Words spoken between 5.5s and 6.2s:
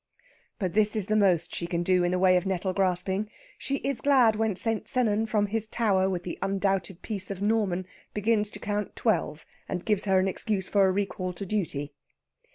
tower